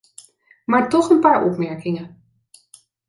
Maar 0.65 0.89
toch 0.89 1.09
een 1.09 1.19
paar 1.19 1.45
opmerkingen. 1.45 2.23